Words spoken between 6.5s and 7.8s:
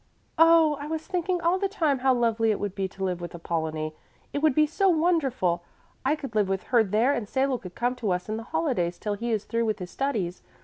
her there and Salo could